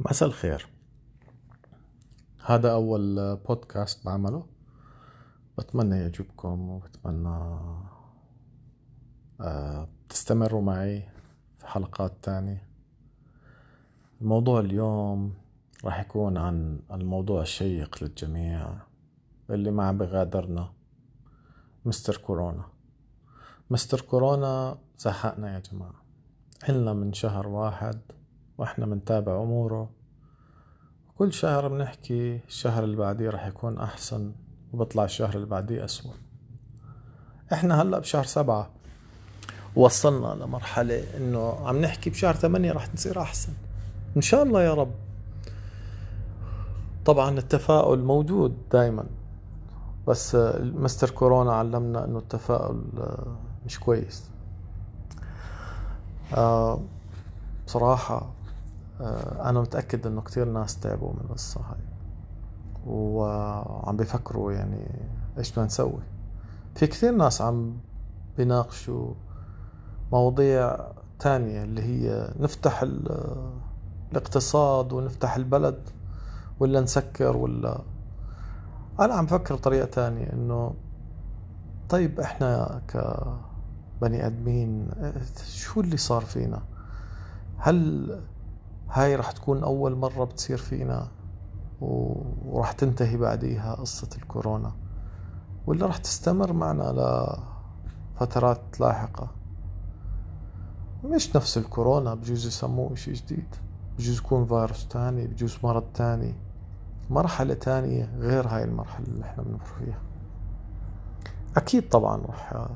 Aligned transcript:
مساء 0.00 0.28
الخير. 0.28 0.66
هذا 2.44 2.72
أول 2.72 3.36
بودكاست 3.36 4.04
بعمله. 4.04 4.46
بتمنى 5.58 5.96
يعجبكم 5.96 6.70
وبتمنى 6.70 7.58
آه، 9.40 9.88
تستمروا 10.08 10.62
معي 10.62 11.08
في 11.58 11.66
حلقات 11.66 12.12
تانية. 12.22 12.68
الموضوع 14.20 14.60
اليوم 14.60 15.34
راح 15.84 16.00
يكون 16.00 16.36
عن 16.36 16.80
الموضوع 16.90 17.42
الشيق 17.42 18.02
للجميع 18.02 18.78
اللي 19.50 19.70
ما 19.70 19.84
عم 19.88 19.98
بغادرنا 19.98 20.72
مستر 21.84 22.16
كورونا. 22.16 22.75
مستر 23.70 24.00
كورونا 24.00 24.78
زهقنا 24.98 25.54
يا 25.54 25.58
جماعة. 25.58 26.02
إلنا 26.68 26.92
من 26.92 27.12
شهر 27.12 27.48
واحد 27.48 28.00
وإحنا 28.58 28.86
بنتابع 28.86 29.42
أموره. 29.42 29.90
كل 31.18 31.32
شهر 31.32 31.68
بنحكي 31.68 32.40
الشهر 32.48 32.84
اللي 32.84 32.96
بعديه 32.96 33.30
رح 33.30 33.46
يكون 33.46 33.78
أحسن 33.78 34.32
وبطلع 34.72 35.04
الشهر 35.04 35.34
اللي 35.34 35.46
بعديه 35.46 35.84
أسوأ. 35.84 36.12
إحنا 37.52 37.82
هلأ 37.82 37.98
بشهر 37.98 38.24
سبعة 38.24 38.70
وصلنا 39.76 40.44
لمرحلة 40.44 41.16
إنه 41.16 41.66
عم 41.66 41.80
نحكي 41.80 42.10
بشهر 42.10 42.34
ثمانية 42.34 42.72
رح 42.72 42.94
نصير 42.94 43.20
أحسن. 43.20 43.52
إن 44.16 44.22
شاء 44.22 44.42
الله 44.42 44.62
يا 44.62 44.74
رب. 44.74 44.92
طبعا 47.04 47.38
التفاؤل 47.38 48.04
موجود 48.04 48.68
دايما 48.72 49.04
بس 50.08 50.34
مستر 50.60 51.10
كورونا 51.10 51.52
علمنا 51.52 52.04
إنه 52.04 52.18
التفاؤل 52.18 52.82
مش 53.66 53.80
كويس. 53.80 54.30
آه، 56.34 56.80
بصراحة 57.66 58.26
آه، 59.00 59.50
أنا 59.50 59.60
متأكد 59.60 60.06
إنه 60.06 60.20
كتير 60.20 60.44
ناس 60.48 60.80
تعبوا 60.80 61.12
من 61.12 61.20
القصة 61.20 61.60
هاي. 61.60 61.78
وعم 62.86 63.96
بيفكروا 63.96 64.52
يعني 64.52 64.88
إيش 65.38 65.52
بدنا 65.52 65.64
نسوي. 65.64 66.02
في 66.74 66.86
كثير 66.86 67.12
ناس 67.12 67.42
عم 67.42 67.76
بيناقشوا 68.36 69.14
مواضيع 70.12 70.76
تانية 71.18 71.64
اللي 71.64 71.82
هي 71.82 72.34
نفتح 72.40 72.84
الاقتصاد 74.12 74.92
ونفتح 74.92 75.36
البلد 75.36 75.88
ولا 76.60 76.80
نسكر 76.80 77.36
ولا. 77.36 77.82
أنا 79.00 79.14
عم 79.14 79.26
فكر 79.26 79.54
بطريقة 79.54 79.86
تانية 79.86 80.32
إنه 80.32 80.74
طيب 81.88 82.20
إحنا 82.20 82.80
كبني 83.96 84.26
آدمين. 84.26 84.90
شو 85.46 85.80
اللي 85.80 85.96
صار 85.96 86.22
فينا؟ 86.22 86.62
هل 87.56 88.10
هاي 88.90 89.16
رح 89.16 89.32
تكون 89.32 89.62
أول 89.62 89.96
مرة 89.96 90.24
بتصير 90.24 90.56
فينا 90.56 91.08
ورح 91.80 92.72
تنتهي 92.72 93.16
بعديها 93.16 93.74
قصة 93.74 94.08
الكورونا؟ 94.16 94.72
ولا 95.66 95.86
رح 95.86 95.96
تستمر 95.96 96.52
معنا 96.52 96.92
لفترات 98.16 98.80
لاحقة؟ 98.80 99.30
مش 101.04 101.36
نفس 101.36 101.58
الكورونا 101.58 102.14
بجوز 102.14 102.46
يسموه 102.46 102.92
إشي 102.92 103.12
جديد. 103.12 103.54
بجوز 103.98 104.18
يكون 104.18 104.46
فيروس 104.46 104.88
تاني 104.88 105.26
بجوز 105.26 105.58
مرض 105.64 105.84
تاني. 105.94 106.34
مرحلة 107.10 107.54
تانية 107.54 108.14
غير 108.18 108.48
هاي 108.48 108.64
المرحلة 108.64 109.06
اللي 109.06 109.24
إحنا 109.24 109.42
بنمر 109.42 109.64
فيها. 109.78 109.98
أكيد 111.56 111.88
طبعا 111.88 112.22
رح 112.26 112.68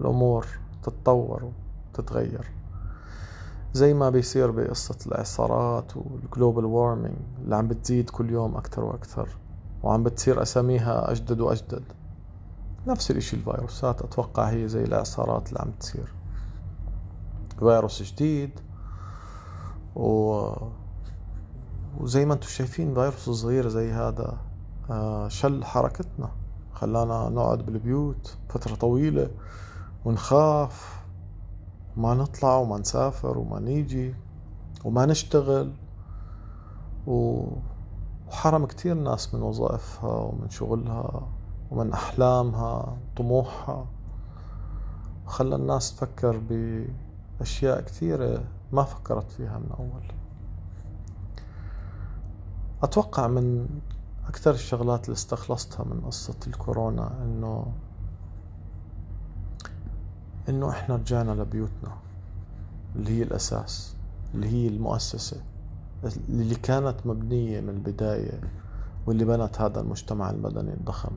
الأمور 0.00 0.46
تتطور 0.82 1.50
وتتغير. 1.94 2.50
زي 3.72 3.94
ما 3.94 4.10
بيصير 4.10 4.50
بقصة 4.50 4.96
الإعصارات 5.06 5.96
وال 5.96 6.13
global 6.13 6.64
warming 6.64 7.16
اللي 7.44 7.56
عم 7.56 7.68
بتزيد 7.68 8.10
كل 8.10 8.30
يوم 8.30 8.56
أكتر 8.56 8.84
وأكتر 8.84 9.28
وعم 9.82 10.02
بتصير 10.02 10.42
أساميها 10.42 11.10
أجدد 11.10 11.40
وأجدد. 11.40 11.82
نفس 12.86 13.10
الإشي 13.10 13.36
الفيروسات 13.36 14.02
أتوقع 14.02 14.50
هي 14.50 14.68
زي 14.68 14.82
الإعصارات 14.82 15.48
اللي 15.48 15.60
عم 15.60 15.70
تصير. 15.80 16.12
فيروس 17.58 18.02
جديد 18.02 18.50
و... 19.96 20.42
وزي 22.00 22.24
ما 22.24 22.34
أنتم 22.34 22.48
شايفين 22.48 22.94
فيروس 22.94 23.30
صغير 23.30 23.68
زي 23.68 23.92
هذا 23.92 24.38
آه، 24.90 25.28
شل 25.28 25.64
حركتنا 25.64 26.30
خلانا 26.74 27.28
نقعد 27.28 27.66
بالبيوت 27.66 28.36
فترة 28.48 28.74
طويلة. 28.74 29.30
ونخاف 30.04 31.04
ما 31.96 32.14
نطلع 32.14 32.56
وما 32.56 32.78
نسافر 32.78 33.38
وما 33.38 33.60
نيجي 33.60 34.14
وما 34.84 35.06
نشتغل. 35.06 35.72
وحرم 37.06 38.66
كتير 38.66 38.94
ناس 38.94 39.34
من 39.34 39.42
وظائفها 39.42 40.14
ومن 40.14 40.50
شغلها 40.50 41.28
ومن 41.70 41.92
أحلامها 41.92 42.96
طموحها. 43.16 43.86
خلى 45.26 45.56
الناس 45.56 45.96
تفكر 45.96 46.40
بأشياء 47.40 47.80
كثيرة 47.80 48.44
ما 48.72 48.82
فكرت 48.82 49.30
فيها 49.30 49.58
من 49.58 49.70
أول. 49.78 50.12
أتوقع 52.82 53.26
من 53.26 53.68
أكثر 54.28 54.50
الشغلات 54.50 55.04
اللي 55.04 55.14
استخلصتها 55.14 55.84
من 55.84 56.00
قصة 56.00 56.36
الكورونا 56.46 57.22
إنه 57.22 57.66
إنه 60.50 60.70
إحنا 60.70 60.96
رجعنا 60.96 61.30
لبيوتنا 61.30 61.92
اللي 62.96 63.10
هي 63.18 63.22
الأساس 63.22 63.94
اللي 64.34 64.48
هي 64.48 64.68
المؤسسة 64.68 65.40
اللي 66.28 66.54
كانت 66.54 66.96
مبنية 67.04 67.60
من 67.60 67.68
البداية 67.68 68.40
واللي 69.06 69.24
بنت 69.24 69.60
هذا 69.60 69.80
المجتمع 69.80 70.30
المدني 70.30 70.72
الضخم. 70.74 71.12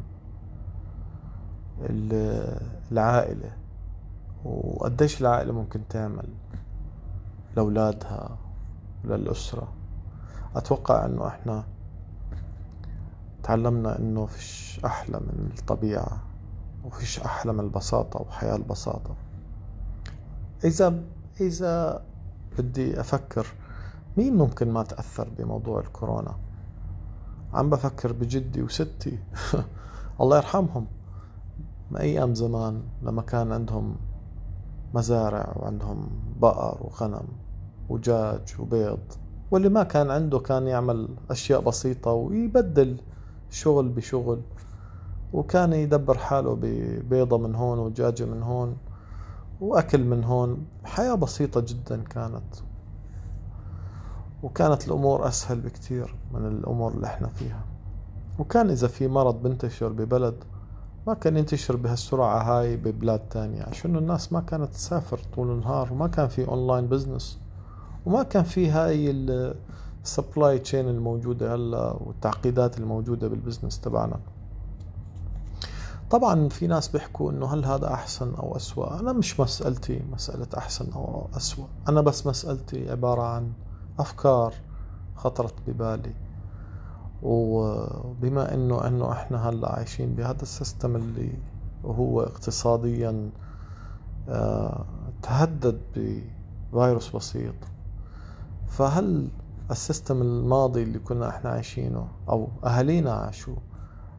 العائلة. 2.91 3.51
وقديش 4.45 5.21
العائلة 5.21 5.53
ممكن 5.53 5.81
تعمل 5.89 6.25
لأولادها 7.55 8.37
وللأسرة؟ 9.05 9.67
أتوقع 10.55 11.05
أنه 11.05 11.27
إحنا 11.27 11.63
تعلمنا 13.43 13.99
أنه 13.99 14.25
فيش 14.25 14.79
أحلى 14.85 15.17
من 15.19 15.49
الطبيعة. 15.59 16.21
وفيش 16.85 17.19
أحلى 17.19 17.53
من 17.53 17.59
البساطة 17.59 18.21
وحياة 18.21 18.55
البساطة. 18.55 19.15
إذا 20.63 21.03
إذا 21.41 22.03
بدي 22.57 22.99
أفكر 22.99 23.47
مين 24.17 24.35
ممكن 24.35 24.71
ما 24.71 24.83
تأثر 24.83 25.29
بموضوع 25.37 25.79
الكورونا؟ 25.79 26.35
عم 27.53 27.69
بفكر 27.69 28.11
بجدي 28.11 28.61
وستي. 28.61 29.19
الله 30.21 30.37
يرحمهم. 30.37 30.87
أيام 31.99 32.35
زمان 32.35 32.83
لما 33.03 33.21
كان 33.21 33.51
عندهم 33.51 33.95
مزارع 34.93 35.53
وعندهم 35.55 36.09
بقر 36.41 36.77
وغنم 36.81 37.27
وجاج 37.89 38.55
وبيض 38.59 38.99
واللي 39.51 39.69
ما 39.69 39.83
كان 39.83 40.11
عنده 40.11 40.39
كان 40.39 40.67
يعمل 40.67 41.09
أشياء 41.29 41.61
بسيطة 41.61 42.11
ويبدل 42.11 42.97
شغل 43.49 43.89
بشغل. 43.89 44.41
وكان 45.33 45.73
يدبر 45.73 46.17
حاله 46.17 46.57
ببيضة 46.61 47.37
من 47.37 47.55
هون 47.55 47.79
ودجاجة 47.79 48.25
من 48.25 48.43
هون 48.43 48.77
وأكل 49.61 50.03
من 50.03 50.23
هون. 50.23 50.65
حياة 50.83 51.15
بسيطة 51.15 51.61
جدا 51.61 52.03
كانت. 52.03 52.55
وكانت 54.43 54.87
الأمور 54.87 55.27
أسهل 55.27 55.59
بكتير 55.59 56.15
من 56.33 56.47
الأمور 56.47 56.91
اللي 56.91 57.07
إحنا 57.07 57.27
فيها. 57.27 57.65
وكان 58.39 58.69
إذا 58.69 58.87
في 58.87 59.07
مرض 59.07 59.41
بنتشر 59.43 59.87
ببلد 59.87 60.35
ما 61.07 61.13
كان 61.13 61.37
ينتشر 61.37 61.75
بهالسرعة 61.75 62.41
هاي 62.41 62.77
ببلاد 62.77 63.19
تانية 63.19 63.63
عشان 63.63 63.95
الناس 63.95 64.33
ما 64.33 64.39
كانت 64.41 64.73
تسافر 64.73 65.19
طول 65.35 65.51
النهار 65.51 65.93
وما 65.93 66.07
كان 66.07 66.27
في 66.27 66.47
online 66.47 66.87
business 66.87 67.39
وما 68.05 68.23
كان 68.23 68.43
في 68.43 68.69
هاي 68.69 69.11
ال 70.03 70.11
supply 70.11 70.59
chain 70.59 70.89
الموجودة 70.89 71.55
هلا 71.55 71.95
والتعقيدات 72.01 72.77
الموجودة 72.77 73.27
بال 73.27 73.38
business 73.38 73.79
تبعنا. 73.81 74.19
طبعا 76.13 76.49
في 76.49 76.67
ناس 76.67 76.87
بيحكوا 76.87 77.31
إنه 77.31 77.53
هل 77.53 77.65
هذا 77.65 77.93
أحسن 77.93 78.33
أو 78.35 78.55
أسوأ. 78.55 78.99
أنا 78.99 79.13
مش 79.13 79.39
مسألتي 79.39 80.01
مسألة 80.11 80.47
أحسن 80.57 80.91
أو 80.91 81.27
أسوأ. 81.37 81.65
أنا 81.89 82.01
بس 82.01 82.27
مسألتي 82.27 82.91
عبارة 82.91 83.21
عن 83.21 83.51
أفكار 83.99 84.53
خطرت 85.15 85.53
ببالي. 85.67 86.13
وبما 87.23 88.53
إنه 88.53 88.87
إنه 88.87 89.11
إحنا 89.11 89.49
هلأ 89.49 89.71
عايشين 89.71 90.15
بهذا 90.15 90.41
ال 90.41 90.49
system 90.49 90.95
اللي 90.95 91.33
هو 91.85 92.21
اقتصاديا 92.21 93.29
آه، 94.29 94.85
تهدد 95.21 95.81
بفيروس 96.73 97.15
بسيط 97.15 97.55
فهل 98.67 99.29
ال 99.71 99.78
system 99.78 100.21
الماضي 100.21 100.83
اللي 100.83 100.99
كنا 100.99 101.29
إحنا 101.29 101.49
عايشينه 101.49 102.07
أو 102.29 102.47
أهالينا 102.65 103.11
عاشوه 103.13 103.57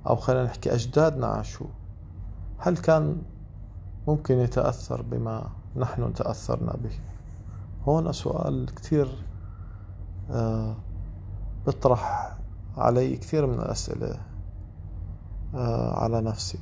أو 0.06 0.16
خلينا 0.16 0.44
نحكي 0.44 0.74
أجدادنا 0.74 1.26
عاشوه 1.26 1.83
هل 2.64 2.76
كان 2.76 3.22
ممكن 4.08 4.38
يتأثر 4.38 5.02
بما 5.02 5.50
نحن 5.76 6.14
تأثرنا 6.14 6.76
به؟ 6.76 6.98
هون 7.88 8.12
سؤال 8.12 8.74
كثير 8.74 9.08
آه، 10.30 10.76
بطرح 11.66 12.36
علي 12.76 13.16
كثير 13.16 13.46
من 13.46 13.54
الأسئلة 13.54 14.20
آه، 15.54 16.02
على 16.02 16.20
نفسي. 16.20 16.58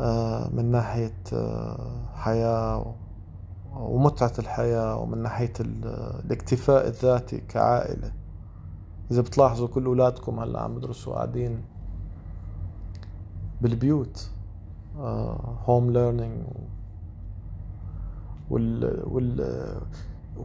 آه، 0.00 0.48
من 0.48 0.70
ناحية 0.70 1.22
حياة 2.14 2.94
ومتعة 3.72 4.32
الحياة 4.38 4.96
ومن 4.96 5.18
ناحية 5.18 5.52
الاكتفاء 5.60 6.88
الذاتي 6.88 7.40
كعائلة. 7.40 8.12
إذا 9.10 9.20
بتلاحظوا 9.20 9.68
كل 9.68 9.84
أولادكم 9.84 10.40
هلأ 10.40 10.60
عم 10.60 10.76
يدرسوا 10.76 11.14
قاعدين 11.14 11.69
بالبيوت. 13.60 14.30
هوم 15.66 15.90
ليرنينج 15.90 16.42
وال, 18.50 19.02
وال 19.06 19.80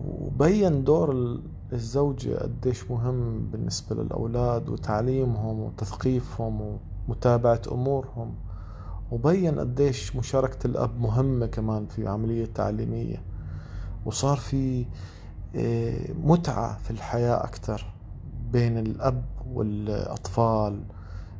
وبين 0.06 0.84
دور 0.84 1.40
الزوجة 1.74 2.38
قديش 2.38 2.92
مهم 2.92 3.48
بالنسبة 3.52 3.96
للأولاد 4.04 4.70
وتعليمهم 4.70 5.60
وتثقيفهم 5.60 6.78
ومتابعة 7.08 7.62
أمورهم. 7.72 8.36
وبين 9.12 9.60
قديش 9.60 10.16
مشاركة 10.16 10.68
الأب 10.68 11.02
مهمة 11.02 11.46
كمان 11.46 11.86
في 11.86 12.08
عملية 12.08 12.46
تعليمية. 12.46 13.22
وصار 14.06 14.38
في 14.38 14.86
آه، 15.56 16.14
متعة 16.24 16.78
في 16.78 16.92
الحياة 16.92 17.44
أكثر 17.44 17.94
بين 18.52 18.78
الأب 18.78 19.26
والأطفال. 19.54 20.84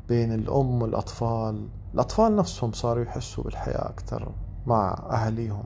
بين 0.10 0.34
الأم 0.34 0.82
والأطفال. 0.82 1.70
الأطفال 1.94 2.36
نفسهم 2.36 2.72
صاروا 2.72 3.04
يحسوا 3.04 3.44
بالحياة 3.44 3.90
أكثر 3.90 4.36
مع 4.66 5.08
أهليهم 5.12 5.64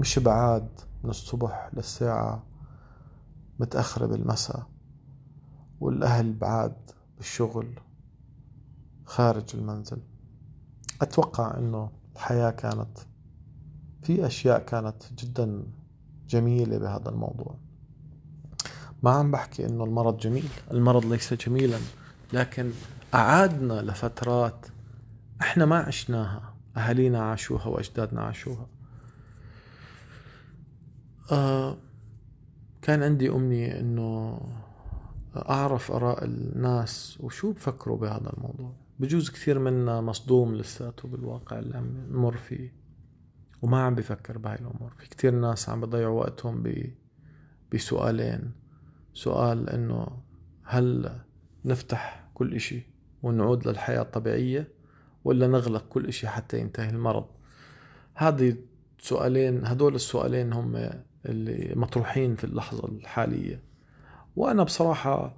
مش 0.00 0.18
بعاد 0.18 0.68
من 1.04 1.10
الصبح 1.10 1.70
للساعة 1.74 2.42
متأخرة 3.60 4.06
بالمساء 4.06 4.66
والأهل 5.80 6.32
بعاد 6.32 6.76
بالشغل 7.16 7.80
خارج 9.04 9.44
المنزل. 9.54 9.98
أتوقع 11.02 11.58
أنه 11.58 11.90
الحياة 12.14 12.50
كانت 12.50 12.98
في 14.02 14.26
أشياء 14.26 14.58
كانت 14.58 15.02
جدا 15.18 15.62
جميلة 16.28 16.78
بهذا 16.78 17.08
الموضوع. 17.08 17.54
ما 19.02 19.10
عم 19.10 19.30
بحكي 19.30 19.66
أنه 19.66 19.84
المرض 19.84 20.16
جميل. 20.16 20.48
المرض 20.70 21.04
ليس 21.04 21.34
جميلا 21.34 21.78
لكن 22.32 22.70
أعادنا 23.14 23.82
لفترات 23.82 24.66
إحنا 25.40 25.64
ما 25.66 25.76
عشناها. 25.78 26.54
أهالينا 26.76 27.22
عاشوها 27.22 27.66
وأجدادنا 27.66 28.20
عاشوها. 28.20 28.66
آه 31.32 31.76
كان 32.82 33.02
عندي 33.02 33.30
أمنية 33.30 33.80
إنه 33.80 34.40
أعرف 35.36 35.92
آراء 35.92 36.24
الناس 36.24 37.18
وشو 37.20 37.52
بفكروا 37.52 37.96
بهذا 37.96 38.32
الموضوع. 38.36 38.72
بجوز 38.98 39.30
كثير 39.30 39.58
منا 39.58 40.00
مصدوم 40.00 40.54
لساته 40.54 41.08
بالواقع 41.08 41.58
اللي 41.58 41.76
عم 41.76 42.06
نمر 42.10 42.36
فيه 42.36 42.74
وما 43.62 43.82
عم 43.82 43.94
بفكر 43.94 44.38
بهاي 44.38 44.54
الأمور. 44.54 44.94
في 44.98 45.08
كثير 45.08 45.34
ناس 45.34 45.68
عم 45.68 45.80
بضيعوا 45.80 46.20
وقتهم 46.20 46.62
ب... 46.62 46.94
بسؤالين. 47.74 48.52
سؤال 49.14 49.70
إنه 49.70 50.22
هل 50.64 51.20
نفتح 51.64 52.28
كل 52.34 52.54
إشي؟ 52.54 52.95
ونعود 53.26 53.68
للحياة 53.68 54.02
الطبيعية 54.02 54.68
ولا 55.24 55.46
نغلق 55.46 55.84
كل 55.88 56.06
إشي 56.06 56.28
حتى 56.28 56.60
ينتهي 56.60 56.88
المرض؟ 56.88 57.24
هذه 58.14 58.56
سؤالين 58.98 59.66
هدول 59.66 59.94
السؤالين 59.94 60.52
هم 60.52 60.90
اللي 61.26 61.72
مطروحين 61.76 62.34
في 62.36 62.44
اللحظة 62.44 62.88
الحالية. 62.88 63.62
وأنا 64.36 64.62
بصراحة 64.62 65.34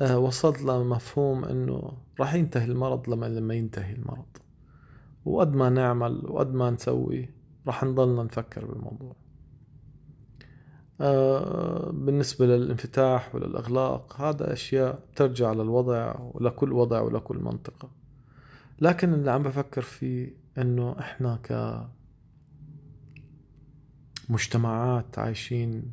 آه، 0.00 0.18
وصلت 0.18 0.62
لمفهوم 0.62 1.44
أنه 1.44 1.92
راح 2.20 2.34
ينتهي 2.34 2.64
المرض 2.64 3.10
لما 3.10 3.26
لما 3.26 3.54
ينتهي 3.54 3.92
المرض. 3.92 4.26
وقد 5.24 5.54
ما 5.54 5.70
نعمل 5.70 6.30
وقد 6.30 6.54
ما 6.54 6.70
نسوي 6.70 7.28
راح 7.66 7.84
نضلنا 7.84 8.22
نفكر 8.22 8.64
بالموضوع. 8.64 9.16
بالنسبة 11.92 12.46
للانفتاح 12.46 13.34
وللإغلاق 13.34 14.20
هذا 14.20 14.52
أشياء 14.52 14.98
ترجع 15.16 15.52
للوضع 15.52 16.14
ولكل 16.20 16.72
وضع 16.72 17.00
ولكل 17.00 17.38
منطقة. 17.38 17.90
لكن 18.80 19.14
اللي 19.14 19.30
عم 19.30 19.42
بفكر 19.42 19.82
فيه 19.82 20.36
أنه 20.58 20.96
إحنا 21.00 21.36
ك 21.36 21.80
مجتمعات 24.28 25.18
عايشين 25.18 25.92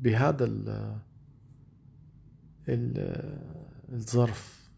بهذا 0.00 0.44
ال 0.44 0.96
الظرف 3.92 4.70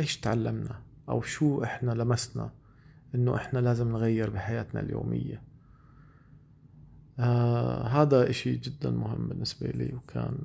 إيش 0.00 0.20
تعلمنا؟ 0.20 0.80
أو 1.08 1.22
شو 1.22 1.62
إحنا 1.62 1.90
لمسنا 1.92 2.50
إنه 3.14 3.36
إحنا 3.36 3.58
لازم 3.58 3.92
نغير 3.92 4.30
بحياتنا 4.30 4.80
اليومية؟ 4.80 5.42
آه 7.18 7.86
هذا 7.86 8.30
إشي 8.30 8.56
جدا 8.56 8.90
مهم 8.90 9.28
بالنسبة 9.28 9.66
لي 9.66 9.94
وكان 9.94 10.36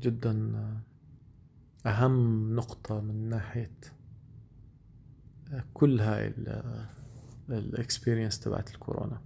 جدا 0.00 0.52
أهم 1.86 2.56
نقطة 2.56 3.00
من 3.00 3.28
ناحية 3.28 3.70
كل 5.74 6.00
هاي 6.00 6.34
الاكسبيرينس 7.50 8.40
تبعت 8.40 8.70
الكورونا. 8.70 9.20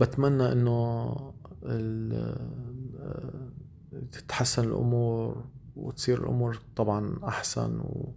بتمنى 0.00 0.52
إنه 0.52 1.14
تتحسن 4.12 4.64
الأمور 4.64 5.44
وتصير 5.76 6.22
الأمور 6.22 6.60
طبعا 6.76 7.18
أحسن 7.24 7.80
و... 7.80 8.14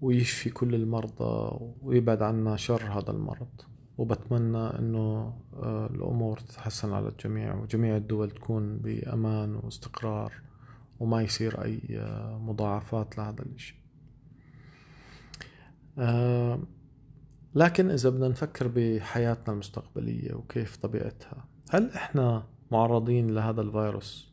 ويشفي 0.00 0.50
كل 0.50 0.74
المرضى 0.74 1.58
ويبعد 1.82 2.22
عنا 2.22 2.56
شر 2.56 2.82
هذا 2.82 3.10
المرض. 3.10 3.48
وبتمنى 3.98 4.78
إنه 4.78 5.34
آه، 5.54 5.86
الأمور 5.86 6.38
تتحسن 6.38 6.92
على 6.92 7.08
الجميع 7.08 7.54
وجميع 7.54 7.96
الدول 7.96 8.30
تكون 8.30 8.78
بأمان 8.78 9.54
واستقرار 9.54 10.32
وما 11.00 11.22
يصير 11.22 11.64
أي 11.64 11.80
آه، 11.90 12.38
مضاعفات 12.38 13.18
لهذا 13.18 13.42
الشيء 13.42 13.78
آه، 15.98 16.60
لكن 17.54 17.90
إذا 17.90 18.10
بدنا 18.10 18.28
نفكر 18.28 18.68
بحياتنا 18.68 19.54
المستقبلية 19.54 20.34
وكيف 20.34 20.76
طبيعتها 20.76 21.48
هل 21.70 21.90
إحنا 21.90 22.46
معرضين 22.70 23.30
لهذا 23.30 23.60
الفيروس 23.60 24.32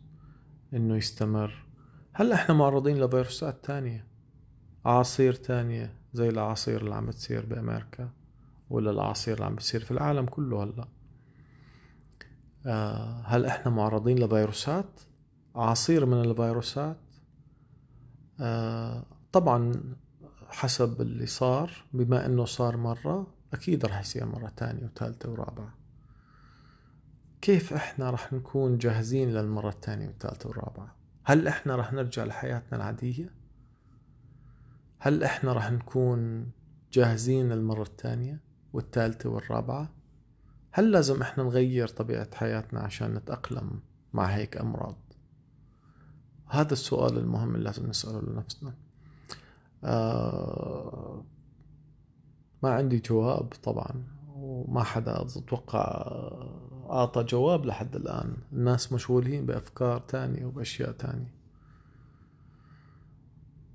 إنه 0.73 0.95
يستمر؟ 0.95 1.65
هل 2.13 2.31
إحنا 2.31 2.55
معرضين 2.55 2.97
لفيروسات 2.97 3.65
تانية؟ 3.65 4.07
أعاصير 4.85 5.33
تانية 5.33 5.95
زي 6.13 6.29
الأعاصير 6.29 6.81
اللي 6.81 6.95
عم 6.95 7.05
بتصير 7.05 7.45
بأمريكا؟ 7.45 8.09
ولا 8.70 8.91
الأعاصير 8.91 9.34
اللي 9.34 9.46
عم 9.46 9.55
بتصير 9.55 9.82
في 9.82 9.91
العالم 9.91 10.25
كله 10.25 10.63
هلأ. 10.63 10.88
آه، 12.65 13.22
هل 13.25 13.46
إحنا 13.46 13.72
معرضين 13.72 14.20
لفيروسات؟ 14.20 15.01
أعاصير 15.55 16.05
من 16.05 16.22
الفيروسات. 16.22 16.98
آه، 18.39 19.05
طبعا 19.32 19.84
حسب 20.48 21.01
اللي 21.01 21.25
صار 21.25 21.72
بما 21.93 22.25
إنه 22.25 22.46
صار 22.46 22.77
مرة 22.77 23.27
أكيد 23.53 23.86
رح 23.86 24.00
يصير 24.00 24.25
مرة 24.25 24.51
تانية 24.58 24.84
وثالثة 24.86 25.29
ورابعة. 25.32 25.74
كيف 27.41 27.74
إحنا 27.74 28.12
رح 28.12 28.34
نكون 28.34 28.77
جاهزين 28.77 29.29
للمرة 29.29 29.70
الثانية 29.70 30.08
والثالثة 30.08 30.50
والرابعة 30.50 30.96
هل 31.24 31.48
إحنا 31.48 31.75
رح 31.75 31.93
نرجع 31.93 32.24
لحياتنا 32.24 32.77
العادية؟ 32.77 33.34
هل 35.00 35.24
إحنا 35.24 35.53
رح 35.53 35.72
نكون 35.72 36.51
جاهزين 36.91 37.50
للمرة 37.50 37.82
الثانية 37.82 38.39
والثالثة 38.73 39.29
والرابعة 39.29 39.89
هل 40.71 40.91
لازم 40.91 41.21
إحنا 41.21 41.43
نغير 41.43 41.87
طبيعة 41.87 42.35
حياتنا 42.35 42.79
عشان 42.79 43.13
نتأقلم 43.13 43.79
مع 44.13 44.25
هيك 44.25 44.57
أمراض؟ 44.57 44.95
هذا 46.47 46.73
السؤال 46.73 47.17
المهم 47.17 47.55
اللي 47.55 47.65
لازم 47.65 47.89
نسأله 47.89 48.21
لنفسنا. 48.21 48.73
آه، 49.83 51.23
ما 52.63 52.73
عندي 52.73 52.99
جواب 52.99 53.53
طبعا 53.63 54.03
وما 54.35 54.83
حدا 54.83 55.21
أتوقع 55.21 56.11
أعطى 56.89 57.23
جواب 57.23 57.65
لحد 57.65 57.95
الآن. 57.95 58.37
الناس 58.53 58.93
مشغولين 58.93 59.45
بأفكار 59.45 59.99
تانية 59.99 60.45
وبأشياء 60.45 60.91
تانية. 60.91 61.33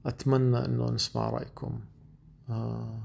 أتمنى 0.07 0.65
إنه 0.65 0.91
نسمع 0.91 1.31
رأيكم. 1.31 1.81
آه، 2.49 3.01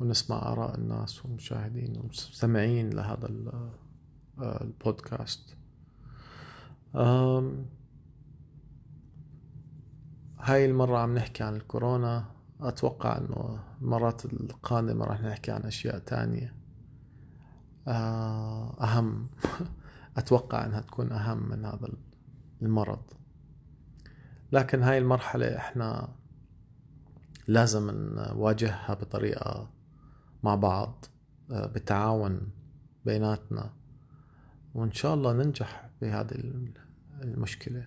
ونسمع 0.00 0.52
آراء 0.52 0.74
الناس 0.74 1.24
والمشاهدين 1.24 1.96
والمستمعين 1.96 2.90
لهذا 2.90 3.28
آه، 4.38 4.64
البودكاست. 4.64 5.56
هاي 10.38 10.64
المرة 10.64 10.98
عم 10.98 11.14
نحكي 11.14 11.44
عن 11.44 11.56
الكورونا. 11.56 12.24
أتوقع 12.60 13.18
أنه 13.18 13.58
المرات 13.82 14.24
القادمة 14.24 15.04
راح 15.04 15.20
نحكي 15.20 15.50
عن 15.50 15.62
أشياء 15.62 15.98
تانية. 15.98 16.54
آه، 17.88 18.76
أهم. 18.80 19.28
أتوقع 20.18 20.64
أنها 20.64 20.80
تكون 20.80 21.12
أهم 21.12 21.48
من 21.48 21.64
هذا 21.64 21.88
المرض. 22.62 23.02
لكن 24.52 24.82
هاي 24.82 24.98
المرحلة 24.98 25.56
إحنا 25.56 26.08
لازم 27.48 27.90
نواجهها 27.90 28.94
بطريقة 28.94 29.75
مع 30.42 30.54
بعض 30.54 31.04
آه، 31.50 31.66
بتعاون 31.66 32.50
بيناتنا. 33.04 33.72
وإن 34.74 34.92
شاء 34.92 35.14
الله 35.14 35.32
ننجح 35.32 35.90
بهذه 36.00 36.34
المشكلة. 37.22 37.86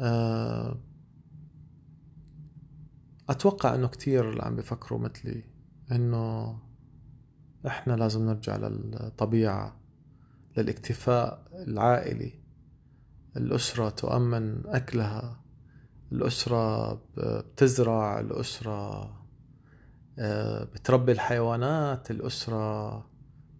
آه، 0.00 0.80
أتوقع 3.28 3.74
إنه 3.74 3.88
كتير 3.88 4.30
اللي 4.30 4.42
عم 4.42 4.56
بفكروا 4.56 4.98
مثلي 4.98 5.44
إنه 5.92 6.58
إحنا 7.66 7.92
لازم 7.92 8.26
نرجع 8.26 8.56
للطبيعة 8.56 9.80
للاكتفاء 10.56 11.48
العائلي. 11.68 12.44
الأسرة 13.36 13.88
تؤمن 13.88 14.66
أكلها 14.66 15.44
الأسرة 16.12 16.94
بتزرع 17.16 18.20
الأسرة 18.20 19.10
بتربي 20.74 21.12
الحيوانات 21.12 22.10
الأسرة 22.10 22.96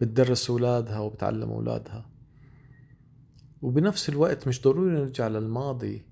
بتدرس 0.01 0.49
أولادها 0.49 0.99
وبتعلم 0.99 1.49
أولادها. 1.49 2.09
وبنفس 3.61 4.09
الوقت 4.09 4.47
مش 4.47 4.61
ضروري 4.61 4.91
نرجع 4.91 5.27
للماضي. 5.27 6.05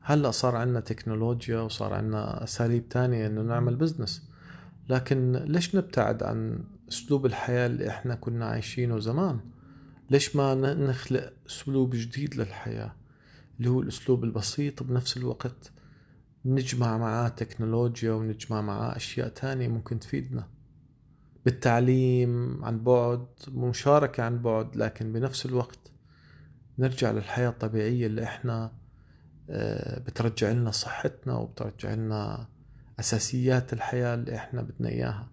هلأ 0.00 0.30
صار 0.30 0.56
عندنا 0.56 0.80
تكنولوجيا 0.80 1.58
وصار 1.60 1.94
عندنا 1.94 2.44
أساليب 2.44 2.88
تانية 2.88 3.26
إنه 3.26 3.42
نعمل 3.42 3.76
بزنس 3.76 4.30
لكن 4.88 5.32
ليش 5.32 5.76
نبتعد 5.76 6.22
عن 6.22 6.64
أسلوب 6.88 7.26
الحياة 7.26 7.66
اللي 7.66 7.88
إحنا 7.88 8.14
كنا 8.14 8.46
عايشينه 8.46 8.98
زمان؟ 8.98 9.40
ليش 10.10 10.36
ما 10.36 10.54
نخلق 10.74 11.32
أسلوب 11.48 11.90
جديد 11.96 12.34
للحياة؟ 12.34 12.94
اللي 13.58 13.70
هو 13.70 13.80
الأسلوب 13.80 14.24
البسيط 14.24 14.82
بنفس 14.82 15.16
الوقت 15.16 15.72
نجمع 16.46 16.98
معاه 16.98 17.28
تكنولوجيا 17.28 18.12
ونجمع 18.12 18.60
معاه 18.60 18.96
أشياء 18.96 19.28
تانية 19.28 19.68
ممكن 19.68 19.98
تفيدنا. 19.98 20.48
بالتعليم 21.44 22.64
عن 22.64 22.84
بعد 22.84 23.26
مشاركة 23.48 24.22
عن 24.22 24.42
بعد 24.42 24.76
لكن 24.76 25.12
بنفس 25.12 25.46
الوقت 25.46 25.78
نرجع 26.78 27.10
للحياة 27.10 27.48
الطبيعية 27.48 28.06
اللي 28.06 28.22
إحنا 28.22 28.72
آه، 29.50 29.98
بترجع 29.98 30.50
لنا 30.50 30.70
صحتنا 30.70 31.34
وبترجع 31.36 31.94
لنا 31.94 32.48
أساسيات 33.00 33.72
الحياة 33.72 34.14
اللي 34.14 34.36
إحنا 34.36 34.62
بدنا 34.62 34.88
إياها. 34.88 35.28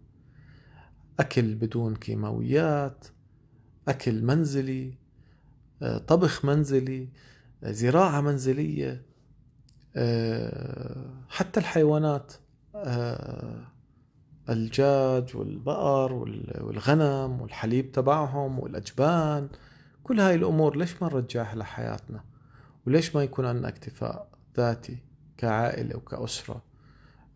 أكل 1.19 1.55
بدون 1.55 1.95
كيماويات 1.95 3.07
أكل 3.87 4.23
منزلي 4.23 4.93
آه، 5.81 5.97
طبخ 5.97 6.45
منزلي 6.45 7.09
آه، 7.63 7.71
زراعة 7.71 8.21
منزلية. 8.21 9.12
حتى 11.29 11.59
الحيوانات 11.59 12.33
الدجاج 14.49 15.35
والبقر 15.35 16.13
والغنم 16.61 17.41
والحليب 17.41 17.91
تبعهم 17.91 18.59
والأجبان 18.59 19.49
كل 20.03 20.19
هاي 20.19 20.35
الأمور 20.35 20.77
ليش 20.77 21.01
ما 21.01 21.07
نرجعها 21.07 21.55
لحياتنا؟ 21.55 22.23
وليش 22.87 23.15
ما 23.15 23.23
يكون 23.23 23.45
عندنا 23.45 23.67
اكتفاء 23.67 24.27
ذاتي 24.57 24.97
كعائلة 25.37 25.97
وكأسرة؟ 25.97 26.63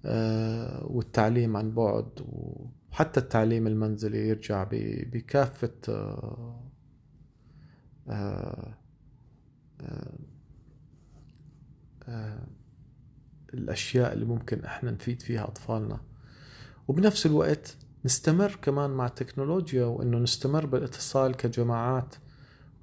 آه، 0.06 0.86
والتعليم 0.86 1.58
عن 1.58 1.72
بعد 1.72 2.10
وحتى 2.20 3.20
التعليم 3.20 3.68
المنزلي 3.68 4.28
يرجع 4.28 4.68
بكافة 5.12 5.74
آه، 5.90 6.60
آه، 8.10 8.74
الأشياء 13.54 14.14
اللي 14.14 14.26
ممكن 14.26 14.66
إحنا 14.66 14.92
نفيد 14.92 15.22
فيها 15.22 15.44
أطفالنا. 15.44 16.00
وبنفس 16.88 17.26
الوقت 17.26 17.78
نستمر 18.06 18.58
كمان 18.62 18.90
مع 18.90 19.06
التكنولوجيا 19.06 19.86
وإنه 19.86 20.18
نستمر 20.18 20.66
بالاتصال 20.66 21.36
كجماعات 21.36 22.16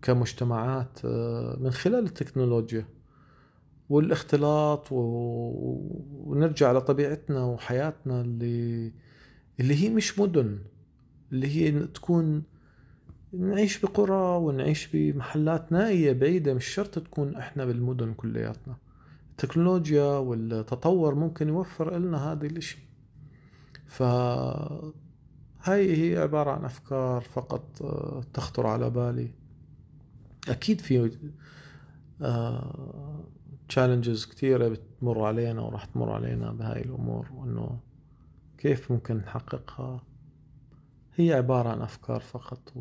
كمجتمعات 0.02 0.98
آه، 1.04 1.56
من 1.60 1.70
خلال 1.70 2.04
التكنولوجيا 2.04 2.86
والاختلاط 3.88 4.92
و... 4.92 4.96
ونرجع 6.12 6.72
لطبيعتنا 6.72 7.44
وحياتنا 7.44 8.20
اللي 8.20 8.92
اللي 9.60 9.74
هي 9.74 9.88
مش 9.88 10.18
مدن 10.18 10.58
اللي 11.32 11.46
هي 11.56 11.86
تكون 11.86 12.42
نعيش 13.32 13.78
بقرى 13.80 14.36
ونعيش 14.38 14.88
بمحلات 14.92 15.72
نائية 15.72 16.12
بعيدة 16.12 16.54
مش 16.54 16.66
شرط 16.66 16.98
تكون 16.98 17.36
إحنا 17.36 17.64
بالمدن 17.64 18.14
كلياتنا. 18.14 18.76
التكنولوجيا 19.34 20.04
والتطور 20.04 21.14
ممكن 21.14 21.48
يوفر 21.48 21.98
لنا 21.98 22.32
هذا 22.32 22.46
الإشي. 22.46 22.78
ف 23.86 24.02
هاي 25.62 26.12
هي 26.12 26.18
عبارة 26.18 26.50
عن 26.50 26.64
أفكار 26.64 27.20
فقط 27.20 27.82
آه، 27.82 28.22
تخطر 28.34 28.66
على 28.66 28.90
بالي. 28.90 29.34
أكيد 30.48 30.80
في 30.80 31.10
تشالنجز 33.68 34.24
آه 34.24 34.30
كثيرة 34.30 34.68
بتمر 34.68 35.24
علينا 35.24 35.62
وراح 35.62 35.84
تمر 35.84 36.12
علينا 36.12 36.52
بهاي 36.52 36.82
الأمور 36.82 37.28
وإنه 37.32 37.80
كيف 38.58 38.92
ممكن 38.92 39.16
نحققها. 39.16 40.02
هي 41.14 41.32
عبارة 41.32 41.68
عن 41.68 41.82
أفكار 41.82 42.20
فقط 42.20 42.72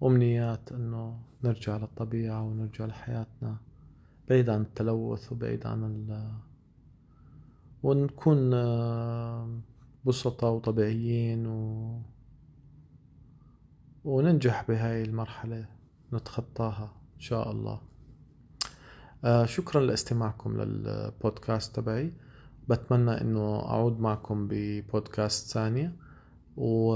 وأمنيات 0.00 0.72
إنه 0.72 1.18
نرجع 1.44 1.76
للطبيعة 1.76 2.42
ونرجع 2.42 2.86
لحياتنا. 2.86 3.56
بعيد 4.30 4.50
عن 4.50 4.60
التلوث 4.60 5.32
وبعيد 5.32 5.66
عن 5.66 5.84
ال 5.84 6.32
ونكون 7.82 8.54
آه، 8.54 9.60
بسطة 10.04 10.48
وطبيعيين 10.48 11.46
و... 11.46 12.02
وننجح 14.04 14.64
بهاي 14.68 15.02
المرحلة 15.02 15.68
نتخطاها 16.12 16.92
إن 17.14 17.20
شاء 17.20 17.50
الله. 17.50 17.80
آه 19.24 19.44
شكرا 19.46 19.80
لاستماعكم 19.80 20.60
للبودكاست 20.60 21.76
تبعي. 21.76 22.12
بتمنى 22.68 23.20
إنه 23.20 23.60
أعود 23.60 24.00
معكم 24.00 24.48
ببودكاست 24.50 25.52
ثانية 25.52 25.96
و 26.56 26.94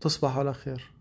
تصبحوا 0.00 0.40
على 0.40 0.54
خير. 0.54 0.92